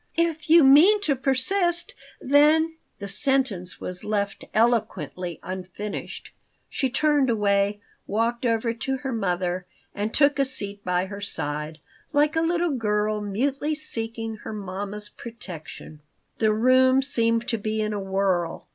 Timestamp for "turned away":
6.89-7.81